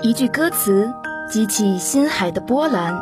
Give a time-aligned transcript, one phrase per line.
[0.00, 0.92] 一句歌词
[1.28, 2.94] 激起心海的波澜，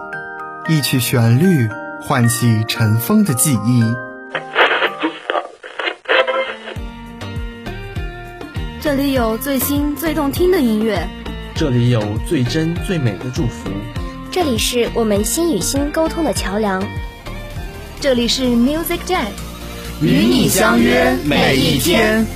[0.67, 1.69] 一曲旋律
[2.01, 3.85] 唤起尘封的记忆。
[8.81, 11.07] 这里有最新最动听的音乐，
[11.55, 13.69] 这里有最真最美的祝福，
[14.33, 16.83] 这里是我们心与心沟通的桥梁，
[18.01, 19.29] 这里是 Music Jet，
[20.01, 22.27] 与你相约每一天。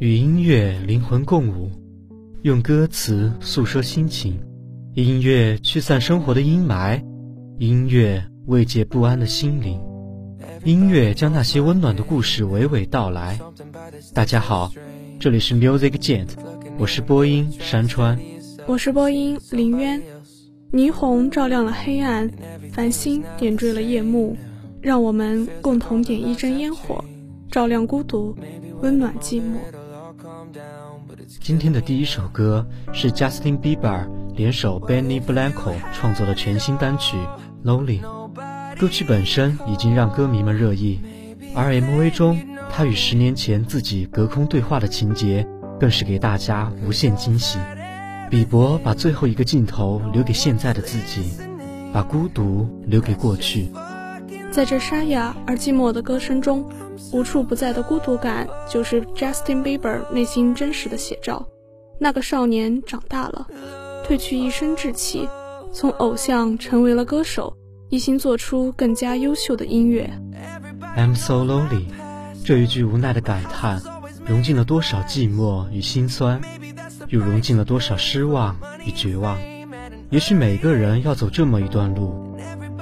[0.00, 1.68] 与音乐灵魂共舞，
[2.42, 4.38] 用歌词诉说心情，
[4.94, 7.02] 音乐驱散生活的阴霾，
[7.58, 9.80] 音乐慰藉不安的心灵，
[10.62, 13.40] 音乐将那些温暖的故事娓娓道来。
[14.14, 14.72] 大家好，
[15.18, 16.28] 这里是 Music Jet，
[16.78, 18.16] 我是播音山川，
[18.68, 20.00] 我是播音林渊。
[20.70, 22.30] 霓虹照亮了黑暗，
[22.70, 24.36] 繁星点缀了夜幕，
[24.80, 27.04] 让我们共同点一针烟火，
[27.50, 28.36] 照亮孤独，
[28.80, 29.56] 温暖寂寞。
[31.48, 37.16] 今天的第一首歌是 Justin Bieber 联手 Benny Blanco 创作的全新单曲
[37.66, 38.02] 《Lonely》。
[38.78, 41.00] 歌曲本身已经让歌迷们热议，
[41.54, 42.38] 而 MV 中
[42.70, 45.48] 他与十年前自己隔空对话的情节，
[45.80, 47.58] 更是给大家无限惊喜。
[48.28, 51.32] 比伯把最后一个镜头留给现在的自己，
[51.94, 53.72] 把孤独留给过去。
[54.50, 56.68] 在这沙哑而寂寞的歌声中。
[57.12, 61.48] 无处不在的孤独感，就是 Justin Bieber 内心真实的写照。
[61.98, 63.46] 那个少年长大了，
[64.04, 65.28] 褪去一身稚气，
[65.72, 67.56] 从偶像成为了歌手，
[67.88, 70.10] 一心做出更加优秀的音乐。
[70.96, 71.84] I'm so lonely，
[72.44, 73.80] 这一句无奈的感叹，
[74.26, 76.40] 融进了多少寂寞与心酸，
[77.08, 79.38] 又融进了多少失望与绝望。
[80.10, 82.27] 也许每个人要走这么一段路，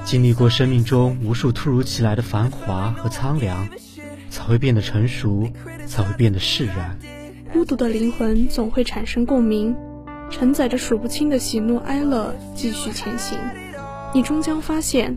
[0.06, 3.68] 经历过生命中无数突如其来的繁华和苍凉。
[4.28, 5.48] 才会变得成熟，
[5.86, 6.98] 才会变得释然。
[7.52, 9.74] 孤独的灵魂总会产生共鸣，
[10.30, 13.38] 承载着数不清的喜怒哀乐，继续前行。
[14.12, 15.16] 你终将发现，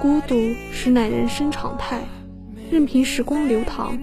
[0.00, 0.36] 孤独
[0.72, 2.00] 实乃人生常态。
[2.70, 3.98] 任凭时光流淌，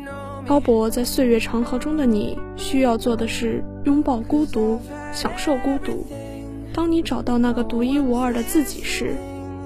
[0.46, 4.82] 漂泊在岁月长河中的你，需要做的是拥抱孤独，
[5.14, 6.06] 享受孤独。
[6.74, 9.16] 当你找到那个独一无二的自己时，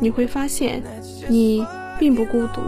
[0.01, 0.81] 你会发现，
[1.29, 1.63] 你
[2.00, 2.62] 并不孤独。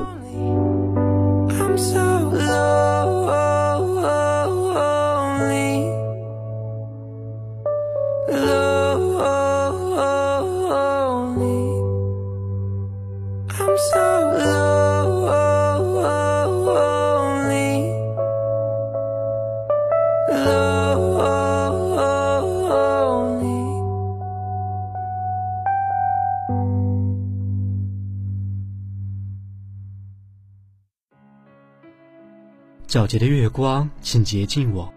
[32.94, 34.94] 皎洁的月光，请洁净我。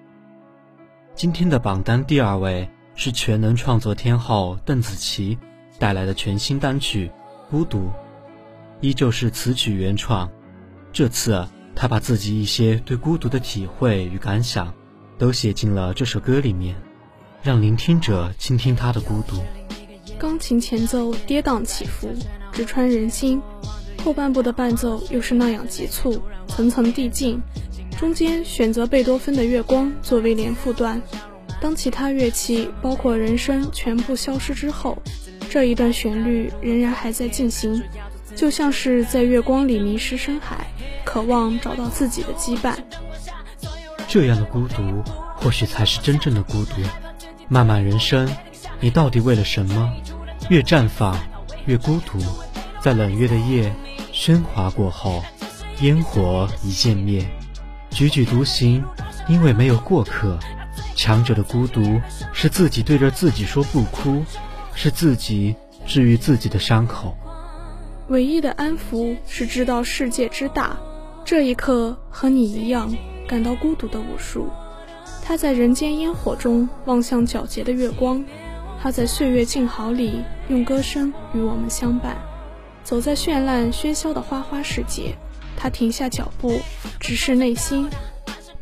[1.15, 5.39] 今天的榜单第二位是全能创作天后邓紫棋
[5.79, 7.11] 带来的全新单曲
[7.51, 7.79] 《孤独》，
[8.83, 10.31] 依旧是词曲原创。
[10.93, 14.75] 这次她把自己一些对孤独的体会与感想，
[15.17, 16.77] 都写进了这首歌里面，
[17.43, 19.43] 让聆听者倾听她的孤独。
[20.19, 22.15] 钢琴前奏跌宕起伏，
[22.53, 23.41] 直穿人心；
[24.05, 27.41] 后半部的伴奏又是那样急促，层层递进。
[27.99, 31.01] 中间选择贝多芬的《月光》作为连复段，
[31.61, 35.03] 当其他乐器包括人声全部消失之后，
[35.49, 37.83] 这一段旋律仍然还在进行，
[38.34, 40.67] 就像是在月光里迷失深海，
[41.05, 42.75] 渴望找到自己的羁绊。
[44.07, 45.03] 这样的孤独，
[45.34, 46.75] 或许才是真正的孤独。
[47.49, 48.28] 漫漫人生，
[48.78, 49.91] 你到底为了什么？
[50.51, 51.19] 越绽放，
[51.65, 52.19] 越孤独。
[52.81, 53.75] 在冷月的夜，
[54.13, 55.25] 喧哗过后，
[55.81, 57.27] 烟火一见灭。
[57.91, 58.84] 踽踽独行，
[59.28, 60.38] 因为没有过客。
[60.94, 62.00] 强者的孤独
[62.33, 64.24] 是自己对着自己说不哭，
[64.74, 65.54] 是自己
[65.86, 67.16] 治愈自己的伤口。
[68.09, 70.77] 唯一的安抚是知道世界之大。
[71.24, 72.94] 这一刻和你一样
[73.27, 74.48] 感到孤独的无数。
[75.22, 78.24] 他在人间烟火中望向皎洁的月光，
[78.80, 82.16] 他在岁月静好里用歌声与我们相伴，
[82.84, 85.16] 走在绚烂喧嚣的花花世界。
[85.56, 86.60] 他停下脚步，
[87.00, 87.88] 直视内心。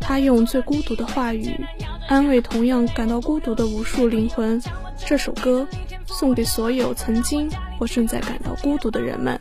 [0.01, 1.65] 他用最孤独的话语，
[2.09, 4.63] 安慰同样感到孤独的无数灵魂。
[5.07, 5.67] 这首歌
[6.07, 9.41] 送给所有曾经或正在感到孤独的人们。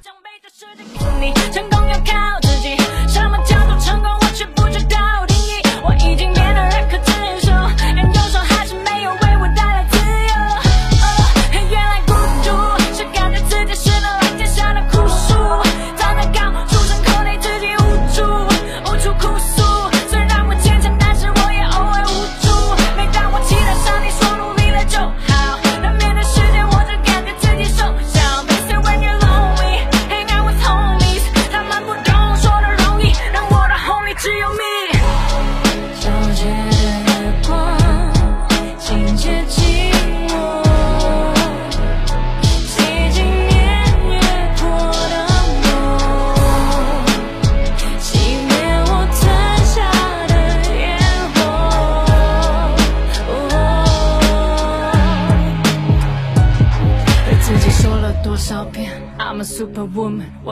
[34.53, 34.92] me.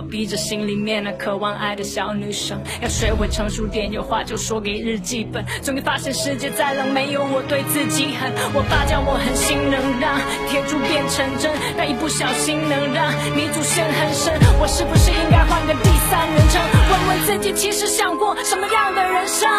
[0.02, 5.46] 逼着心里面那渴望爱的小女生，要学会成熟点，有话就说给日记本。
[5.62, 8.32] 终于发现世界再冷，没有我对自己狠。
[8.54, 10.20] 我爸教我狠心能让
[10.50, 14.34] 铁柱变成针，但一不小心能让泥土陷很深。
[14.60, 19.50] 我是不是应该换个第三人称，问问自己，其实想过什么样的人生？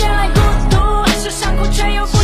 [0.00, 0.40] 原来孤
[0.70, 0.76] 独
[1.22, 2.18] 是想哭却又不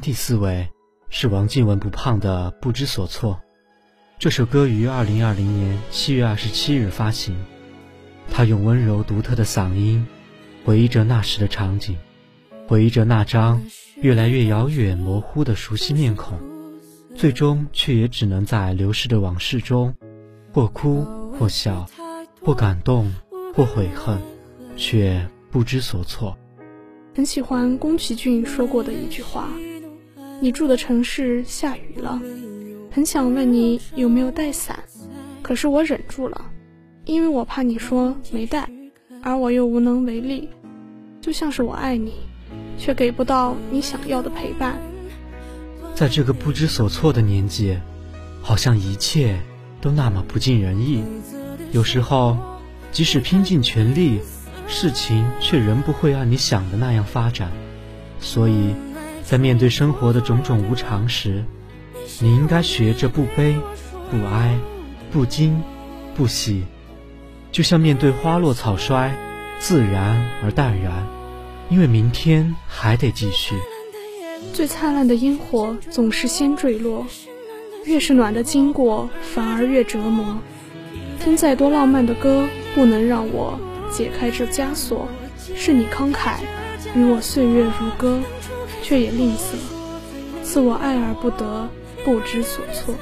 [0.00, 0.68] 第四位
[1.08, 3.40] 是王靖雯不胖的《不知所措》。
[4.18, 7.36] 这首歌于二零二零年七月二十七日发行。
[8.30, 10.06] 他用温柔独特的嗓音，
[10.64, 11.96] 回忆着那时的场景，
[12.66, 13.62] 回忆着那张
[14.00, 16.38] 越来越遥远模糊的熟悉面孔，
[17.14, 19.94] 最终却也只能在流逝的往事中，
[20.52, 21.04] 或哭
[21.38, 21.86] 或笑，
[22.40, 23.12] 或感动
[23.54, 24.18] 或悔恨，
[24.76, 26.36] 却不知所措。
[27.14, 29.48] 很喜欢宫崎骏说过的一句话
[30.44, 32.20] ：“你住的城市下雨了，
[32.90, 34.78] 很想问你有没有带伞，
[35.40, 36.50] 可是我忍住了，
[37.06, 38.68] 因为我怕你说没带，
[39.22, 40.50] 而我又无能为力。
[41.22, 42.12] 就像是我爱你，
[42.76, 44.78] 却给不到你想要的陪伴。
[45.94, 47.78] 在这个不知所措的年纪，
[48.42, 49.40] 好像一切
[49.80, 51.02] 都那么不尽人意。
[51.72, 52.36] 有时候，
[52.92, 54.20] 即使拼尽全力。”
[54.68, 57.50] 事情却仍不会按你想的那样发展，
[58.20, 58.74] 所以，
[59.24, 61.44] 在面对生活的种种无常时，
[62.20, 63.56] 你应该学着不悲、
[64.10, 64.54] 不哀、
[65.10, 65.62] 不惊、
[66.14, 66.64] 不喜，
[67.50, 69.16] 就像面对花落草衰，
[69.58, 71.06] 自然而淡然，
[71.70, 73.54] 因为明天还得继续。
[74.52, 77.06] 最灿烂的烟火总是先坠落，
[77.86, 80.38] 越是暖的经过，反而越折磨。
[81.18, 83.58] 听再多浪漫的歌，不能让我。
[83.90, 85.08] 解开这枷锁，
[85.56, 86.40] 是你慷慨
[86.94, 88.20] 与我岁月如歌，
[88.84, 89.56] 却也吝啬，
[90.44, 91.66] 赐我爱而不得，
[92.04, 92.94] 不知所措。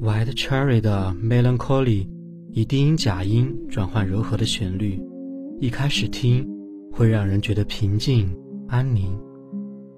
[0.00, 2.06] White Cherry 的 Melancholy
[2.52, 4.98] 以低音假音转换柔和的旋律，
[5.60, 6.48] 一开始听
[6.90, 8.34] 会让人觉得平静
[8.66, 9.14] 安宁，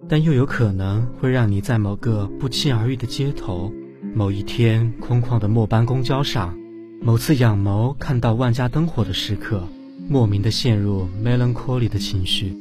[0.09, 3.73] 但又有可能会让你在某个不期而遇的街头，
[4.13, 6.59] 某一天空旷的末班公交上，
[7.01, 9.63] 某次仰眸看到万家灯火的时刻，
[10.09, 12.53] 莫名的陷入 melancholy 的情绪。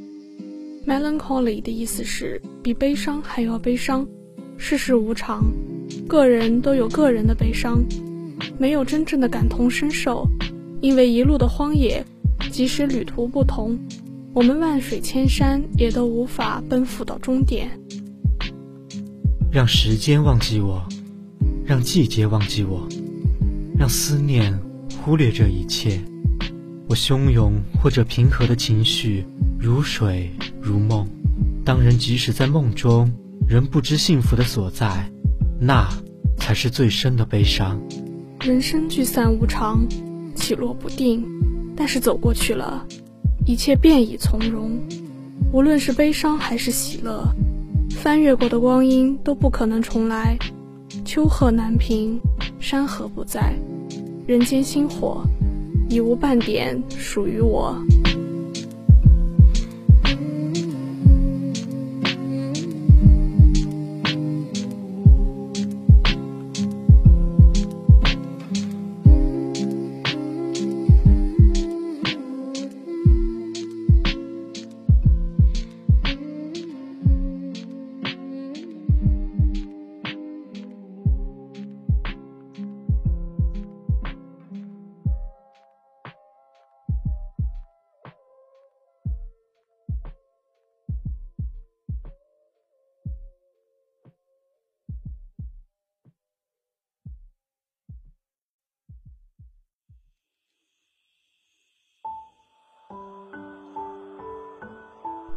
[0.86, 4.08] melancholy 的意思是比悲伤还要悲伤，
[4.58, 5.44] 世事无常，
[6.08, 7.84] 个人都有个人的悲伤。
[8.58, 10.28] 没有真正的感同身受，
[10.82, 12.04] 因为一路的荒野，
[12.52, 13.78] 即使旅途不同，
[14.34, 17.70] 我们万水千山也都无法奔赴到终点。
[19.52, 20.82] 让时间忘记我，
[21.66, 22.88] 让季节忘记我，
[23.78, 24.58] 让思念
[25.04, 26.00] 忽略这一切。
[26.88, 29.26] 我汹涌或者平和的情绪，
[29.60, 30.30] 如水
[30.62, 31.08] 如梦。
[31.64, 33.12] 当人即使在梦中，
[33.48, 35.10] 仍不知幸福的所在，
[35.63, 35.88] 那
[36.38, 37.80] 才是最深的悲伤。
[38.39, 39.86] 人生聚散无常，
[40.34, 41.24] 起落不定，
[41.75, 42.84] 但是走过去了，
[43.46, 44.72] 一切便已从容。
[45.53, 47.24] 无论是悲伤还是喜乐，
[47.91, 50.36] 翻越过的光阴都不可能重来。
[51.06, 52.20] 丘壑难平，
[52.60, 53.53] 山河不在，
[54.25, 55.22] 人间星火，
[55.88, 57.77] 已无半点属于我。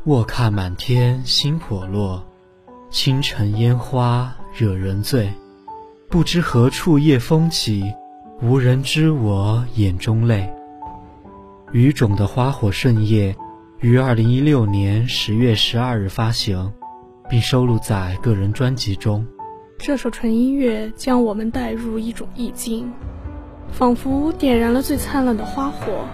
[0.06, 2.22] 卧看满天星火落，
[2.90, 5.32] 清晨烟花惹人醉。
[6.10, 7.90] 不知何处夜风起，
[8.42, 10.52] 无人知我眼中泪。
[11.72, 13.32] 雨种的《花火盛夜》
[13.80, 16.70] 于二零一六年十月十二日发行，
[17.30, 19.26] 并收录在个人专辑中。
[19.78, 22.92] 这首纯音乐将我们带入一种意境，
[23.72, 26.04] 仿佛点燃了最灿烂的花火，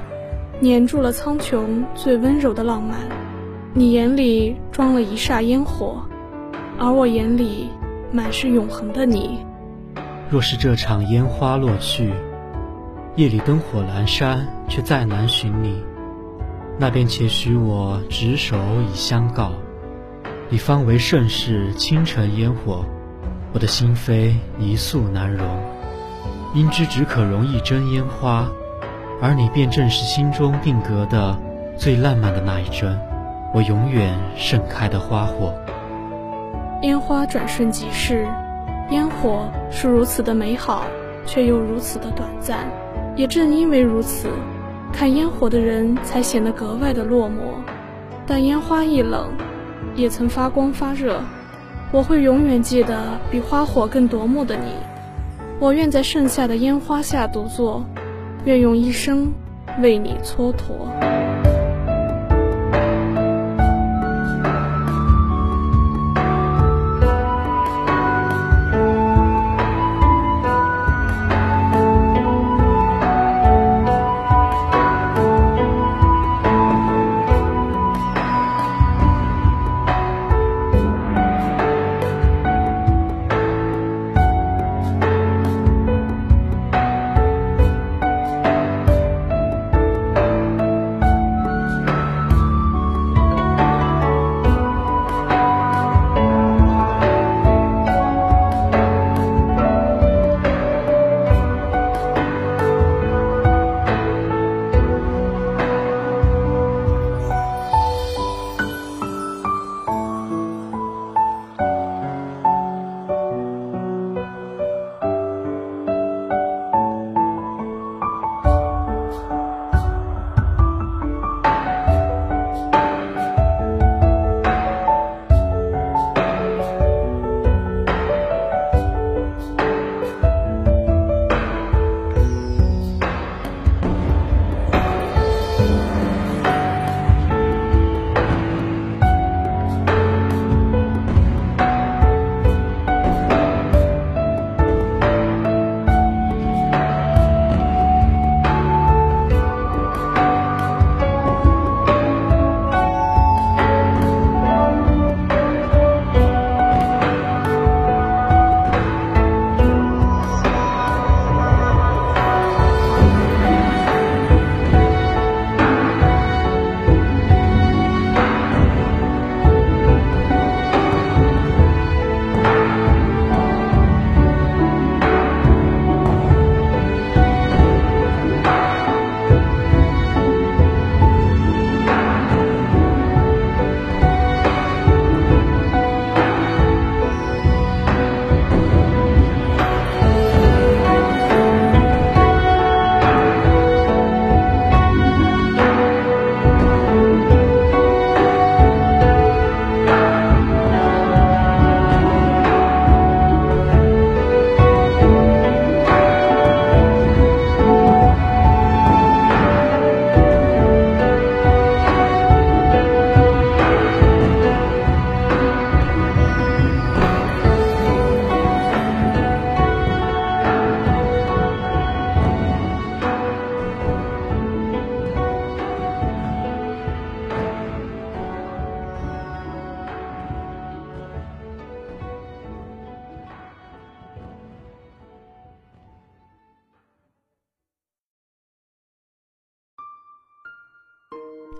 [0.62, 3.19] 粘住了苍穹最温柔的浪漫。
[3.72, 6.02] 你眼里装了一霎烟火，
[6.76, 7.68] 而我眼里
[8.10, 9.38] 满是永恒的你。
[10.28, 12.12] 若是这场烟花落去，
[13.14, 15.80] 夜里灯火阑珊，却再难寻你，
[16.80, 18.56] 那便且许我执手
[18.92, 19.52] 以相告。
[20.48, 22.84] 你方为盛世倾城烟火，
[23.52, 25.46] 我的心扉一宿难容。
[26.56, 28.50] 因知只可容一针烟花，
[29.22, 31.38] 而你便正是心中定格的
[31.76, 32.98] 最烂漫的那一针。
[33.52, 35.52] 我永远盛开的花火，
[36.82, 38.24] 烟花转瞬即逝，
[38.90, 40.84] 烟火是如此的美好，
[41.26, 42.58] 却又如此的短暂。
[43.16, 44.28] 也正因为如此，
[44.92, 47.40] 看烟火的人才显得格外的落寞。
[48.24, 49.28] 但烟花一冷，
[49.96, 51.20] 也曾发光发热。
[51.90, 54.74] 我会永远记得比花火更夺目的你。
[55.58, 57.84] 我愿在盛夏的烟花下独坐，
[58.44, 59.32] 愿用一生
[59.80, 61.19] 为你蹉跎。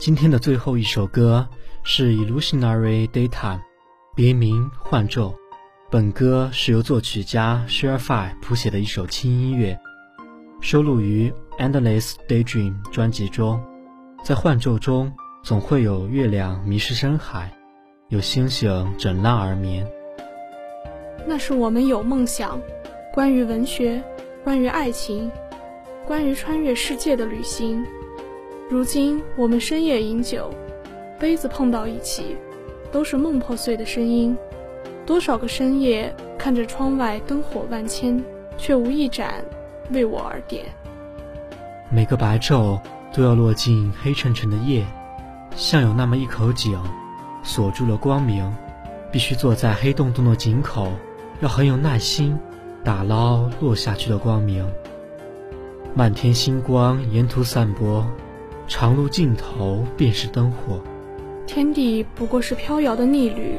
[0.01, 1.47] 今天的最后一首歌
[1.83, 3.59] 是《Illusionary Daytime》，
[4.17, 5.33] 别名《幻昼》。
[5.91, 9.79] 本歌是由作曲家 Sharefy 谱写的一首轻音乐，
[10.63, 13.63] 收录于《Endless Daydream》专辑中。
[14.25, 17.53] 在幻昼中，总会有月亮迷失深海，
[18.09, 19.87] 有星星枕浪而眠。
[21.27, 22.59] 那是我们有梦想，
[23.13, 24.03] 关于文学，
[24.43, 25.31] 关于爱情，
[26.07, 27.85] 关于穿越世界的旅行。
[28.71, 30.49] 如今我们深夜饮酒，
[31.19, 32.37] 杯子碰到一起，
[32.93, 34.39] 都是梦破碎的声音。
[35.05, 38.23] 多少个深夜，看着窗外灯火万千，
[38.57, 39.45] 却无一盏
[39.91, 40.67] 为我而点。
[41.91, 42.79] 每个白昼
[43.13, 44.87] 都要落进黑沉沉的夜，
[45.57, 46.79] 像有那么一口井，
[47.43, 48.55] 锁住了光明，
[49.11, 50.93] 必须坐在黑洞洞的井口，
[51.41, 52.39] 要很有耐心，
[52.85, 54.65] 打捞落下去的光明。
[55.93, 58.07] 漫天星光沿途散播，
[58.71, 60.81] 长路尽头便是灯火。
[61.45, 63.57] 天地不过是飘摇的逆旅。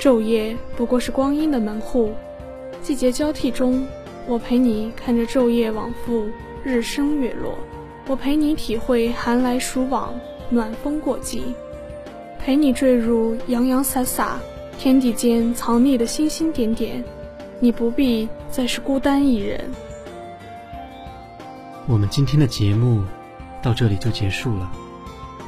[0.00, 2.12] 昼夜不过是光阴的门户，
[2.82, 3.86] 季节交替中，
[4.26, 6.26] 我陪你看着昼夜往复，
[6.64, 7.52] 日升月落；
[8.08, 10.12] 我陪你体会寒来暑往，
[10.50, 11.40] 暖风过季；
[12.38, 14.40] 陪你坠入洋洋洒洒
[14.76, 17.02] 天地间藏匿的星星点点。
[17.60, 19.64] 你不必再是孤单一人。
[21.86, 23.02] 我们今天的节目
[23.62, 24.70] 到这里就结束了。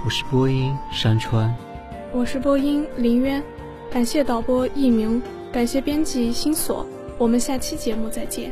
[0.04, 1.54] 我是播音山川，
[2.12, 3.42] 我是播音林渊。
[3.90, 5.20] 感谢导播佚名，
[5.52, 6.86] 感谢编辑心锁，
[7.18, 8.50] 我们下期节目再见。